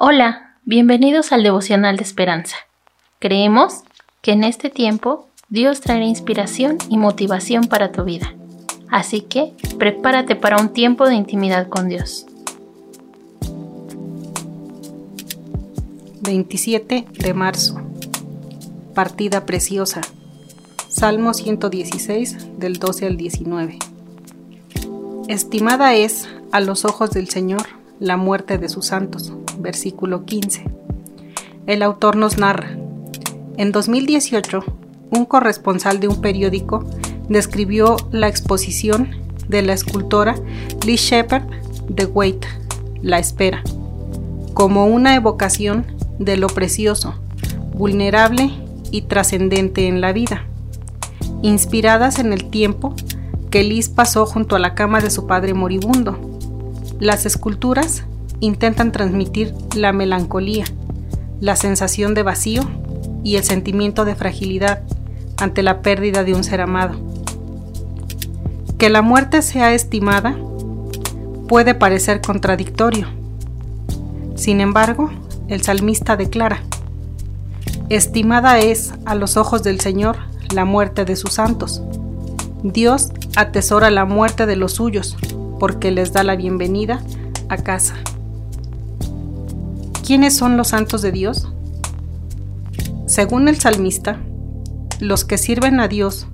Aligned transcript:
Hola, 0.00 0.54
bienvenidos 0.64 1.32
al 1.32 1.42
devocional 1.42 1.96
de 1.96 2.04
esperanza. 2.04 2.54
Creemos 3.18 3.82
que 4.22 4.30
en 4.30 4.44
este 4.44 4.70
tiempo 4.70 5.26
Dios 5.48 5.80
traerá 5.80 6.04
inspiración 6.04 6.78
y 6.88 6.96
motivación 6.98 7.64
para 7.64 7.90
tu 7.90 8.04
vida. 8.04 8.32
Así 8.88 9.22
que 9.22 9.54
prepárate 9.76 10.36
para 10.36 10.58
un 10.62 10.72
tiempo 10.72 11.08
de 11.08 11.16
intimidad 11.16 11.68
con 11.68 11.88
Dios. 11.88 12.26
27 16.20 17.06
de 17.10 17.34
marzo. 17.34 17.80
Partida 18.94 19.46
preciosa. 19.46 20.02
Salmo 20.88 21.34
116 21.34 22.60
del 22.60 22.74
12 22.74 23.04
al 23.04 23.16
19. 23.16 23.78
Estimada 25.26 25.96
es 25.96 26.28
a 26.52 26.60
los 26.60 26.84
ojos 26.84 27.10
del 27.10 27.28
Señor 27.28 27.62
la 27.98 28.16
muerte 28.16 28.58
de 28.58 28.68
sus 28.68 28.86
santos. 28.86 29.32
Versículo 29.58 30.24
15. 30.24 30.64
El 31.66 31.82
autor 31.82 32.16
nos 32.16 32.38
narra. 32.38 32.78
En 33.56 33.72
2018, 33.72 34.60
un 35.10 35.24
corresponsal 35.24 36.00
de 36.00 36.08
un 36.08 36.20
periódico 36.20 36.84
describió 37.28 37.96
la 38.10 38.28
exposición 38.28 39.10
de 39.48 39.62
la 39.62 39.72
escultora 39.72 40.34
Lee 40.86 40.96
Shepard 40.96 41.44
de 41.88 42.06
Wait, 42.06 42.46
La 43.02 43.18
Espera, 43.18 43.62
como 44.54 44.86
una 44.86 45.14
evocación 45.14 45.86
de 46.18 46.36
lo 46.36 46.48
precioso, 46.48 47.14
vulnerable 47.74 48.50
y 48.90 49.02
trascendente 49.02 49.88
en 49.88 50.00
la 50.00 50.12
vida, 50.12 50.44
inspiradas 51.42 52.18
en 52.18 52.32
el 52.32 52.50
tiempo 52.50 52.94
que 53.50 53.64
Liz 53.64 53.88
pasó 53.88 54.26
junto 54.26 54.56
a 54.56 54.58
la 54.58 54.74
cama 54.74 55.00
de 55.00 55.10
su 55.10 55.26
padre 55.26 55.54
moribundo. 55.54 56.18
Las 57.00 57.26
esculturas 57.26 58.04
intentan 58.40 58.92
transmitir 58.92 59.54
la 59.74 59.92
melancolía, 59.92 60.64
la 61.40 61.56
sensación 61.56 62.14
de 62.14 62.22
vacío 62.22 62.62
y 63.24 63.36
el 63.36 63.44
sentimiento 63.44 64.04
de 64.04 64.14
fragilidad 64.14 64.82
ante 65.36 65.62
la 65.62 65.82
pérdida 65.82 66.24
de 66.24 66.34
un 66.34 66.44
ser 66.44 66.60
amado. 66.60 66.98
Que 68.78 68.90
la 68.90 69.02
muerte 69.02 69.42
sea 69.42 69.74
estimada 69.74 70.36
puede 71.48 71.74
parecer 71.74 72.20
contradictorio. 72.20 73.08
Sin 74.36 74.60
embargo, 74.60 75.10
el 75.48 75.62
salmista 75.62 76.16
declara, 76.16 76.62
Estimada 77.88 78.58
es 78.58 78.92
a 79.06 79.14
los 79.14 79.36
ojos 79.36 79.62
del 79.62 79.80
Señor 79.80 80.18
la 80.54 80.64
muerte 80.64 81.04
de 81.04 81.16
sus 81.16 81.32
santos. 81.32 81.82
Dios 82.62 83.10
atesora 83.36 83.90
la 83.90 84.04
muerte 84.04 84.44
de 84.44 84.56
los 84.56 84.72
suyos, 84.72 85.16
porque 85.58 85.90
les 85.90 86.12
da 86.12 86.22
la 86.22 86.36
bienvenida 86.36 87.02
a 87.48 87.56
casa. 87.56 87.94
¿Quiénes 90.08 90.34
son 90.34 90.56
los 90.56 90.68
santos 90.68 91.02
de 91.02 91.12
Dios? 91.12 91.52
Según 93.04 93.46
el 93.46 93.60
salmista, 93.60 94.18
los 95.00 95.26
que 95.26 95.36
sirven 95.36 95.80
a 95.80 95.88
Dios 95.88 96.26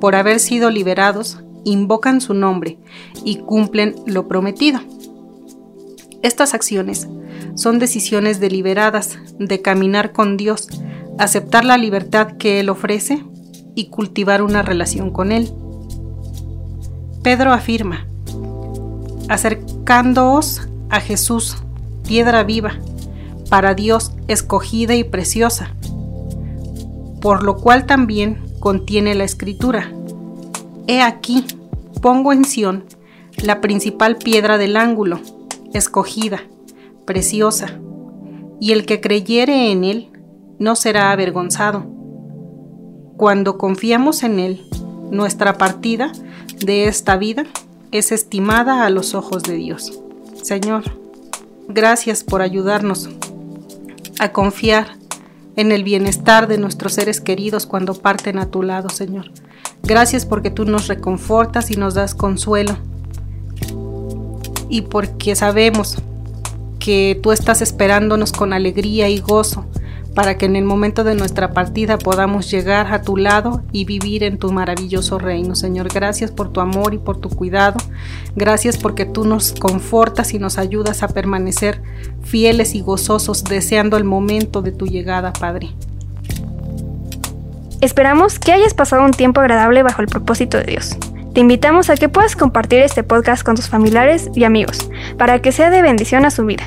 por 0.00 0.14
haber 0.14 0.40
sido 0.40 0.70
liberados 0.70 1.42
invocan 1.66 2.22
su 2.22 2.32
nombre 2.32 2.78
y 3.26 3.40
cumplen 3.40 3.94
lo 4.06 4.26
prometido. 4.26 4.80
Estas 6.22 6.54
acciones 6.54 7.06
son 7.56 7.78
decisiones 7.78 8.40
deliberadas 8.40 9.18
de 9.38 9.60
caminar 9.60 10.12
con 10.12 10.38
Dios, 10.38 10.68
aceptar 11.18 11.66
la 11.66 11.76
libertad 11.76 12.38
que 12.38 12.58
Él 12.58 12.70
ofrece 12.70 13.22
y 13.74 13.90
cultivar 13.90 14.40
una 14.40 14.62
relación 14.62 15.10
con 15.10 15.30
Él. 15.30 15.52
Pedro 17.22 17.52
afirma, 17.52 18.06
acercándoos 19.28 20.62
a 20.88 21.00
Jesús, 21.00 21.58
piedra 22.08 22.42
viva, 22.42 22.72
para 23.50 23.74
Dios 23.74 24.12
escogida 24.28 24.94
y 24.94 25.04
preciosa, 25.04 25.74
por 27.20 27.44
lo 27.44 27.56
cual 27.58 27.84
también 27.84 28.42
contiene 28.60 29.14
la 29.14 29.24
escritura. 29.24 29.92
He 30.86 31.02
aquí, 31.02 31.44
pongo 32.00 32.32
en 32.32 32.44
Sión 32.44 32.84
la 33.42 33.60
principal 33.60 34.16
piedra 34.16 34.56
del 34.56 34.76
ángulo, 34.76 35.20
escogida, 35.74 36.40
preciosa, 37.04 37.78
y 38.58 38.72
el 38.72 38.86
que 38.86 39.00
creyere 39.00 39.70
en 39.70 39.84
él 39.84 40.08
no 40.58 40.76
será 40.76 41.12
avergonzado. 41.12 41.86
Cuando 43.16 43.58
confiamos 43.58 44.22
en 44.22 44.38
él, 44.38 44.66
nuestra 45.10 45.58
partida 45.58 46.10
de 46.64 46.88
esta 46.88 47.16
vida 47.16 47.44
es 47.92 48.12
estimada 48.12 48.86
a 48.86 48.90
los 48.90 49.14
ojos 49.14 49.42
de 49.42 49.54
Dios. 49.54 50.00
Señor, 50.42 50.97
gracias 51.68 52.24
por 52.24 52.42
ayudarnos 52.42 53.08
a 54.18 54.32
confiar 54.32 54.96
en 55.56 55.70
el 55.70 55.84
bienestar 55.84 56.48
de 56.48 56.58
nuestros 56.58 56.94
seres 56.94 57.20
queridos 57.20 57.66
cuando 57.66 57.94
parten 57.94 58.38
a 58.38 58.46
tu 58.46 58.62
lado, 58.62 58.88
Señor. 58.88 59.30
Gracias 59.82 60.26
porque 60.26 60.50
tú 60.50 60.64
nos 60.64 60.88
reconfortas 60.88 61.70
y 61.70 61.76
nos 61.76 61.94
das 61.94 62.14
consuelo. 62.14 62.76
Y 64.68 64.82
porque 64.82 65.34
sabemos 65.34 65.98
que 66.78 67.18
tú 67.22 67.32
estás 67.32 67.62
esperándonos 67.62 68.32
con 68.32 68.52
alegría 68.52 69.08
y 69.08 69.20
gozo 69.20 69.66
para 70.18 70.36
que 70.36 70.46
en 70.46 70.56
el 70.56 70.64
momento 70.64 71.04
de 71.04 71.14
nuestra 71.14 71.52
partida 71.52 71.96
podamos 71.96 72.50
llegar 72.50 72.92
a 72.92 73.02
tu 73.02 73.16
lado 73.16 73.62
y 73.70 73.84
vivir 73.84 74.24
en 74.24 74.36
tu 74.36 74.50
maravilloso 74.50 75.16
reino. 75.20 75.54
Señor, 75.54 75.90
gracias 75.94 76.32
por 76.32 76.52
tu 76.52 76.58
amor 76.58 76.92
y 76.92 76.98
por 76.98 77.18
tu 77.18 77.28
cuidado. 77.28 77.78
Gracias 78.34 78.78
porque 78.78 79.06
tú 79.06 79.24
nos 79.24 79.52
confortas 79.52 80.34
y 80.34 80.40
nos 80.40 80.58
ayudas 80.58 81.04
a 81.04 81.08
permanecer 81.08 81.80
fieles 82.24 82.74
y 82.74 82.80
gozosos 82.80 83.44
deseando 83.44 83.96
el 83.96 84.02
momento 84.02 84.60
de 84.60 84.72
tu 84.72 84.88
llegada, 84.88 85.32
Padre. 85.32 85.68
Esperamos 87.80 88.40
que 88.40 88.50
hayas 88.50 88.74
pasado 88.74 89.04
un 89.04 89.12
tiempo 89.12 89.40
agradable 89.40 89.84
bajo 89.84 90.02
el 90.02 90.08
propósito 90.08 90.58
de 90.58 90.64
Dios. 90.64 90.96
Te 91.32 91.38
invitamos 91.38 91.90
a 91.90 91.96
que 91.96 92.08
puedas 92.08 92.34
compartir 92.34 92.80
este 92.80 93.04
podcast 93.04 93.44
con 93.44 93.54
tus 93.54 93.68
familiares 93.68 94.30
y 94.34 94.42
amigos 94.42 94.90
para 95.16 95.40
que 95.40 95.52
sea 95.52 95.70
de 95.70 95.80
bendición 95.80 96.24
a 96.24 96.32
su 96.32 96.44
vida. 96.44 96.66